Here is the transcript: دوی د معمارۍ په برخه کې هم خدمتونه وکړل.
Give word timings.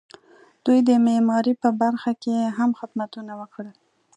دوی 0.65 0.79
د 0.87 0.89
معمارۍ 1.05 1.53
په 1.63 1.69
برخه 1.81 2.11
کې 2.23 2.35
هم 2.57 2.69
خدمتونه 2.79 3.33
وکړل. 3.41 3.77